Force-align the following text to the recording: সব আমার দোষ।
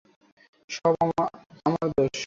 সব 0.69 0.93
আমার 1.65 1.87
দোষ। 1.95 2.17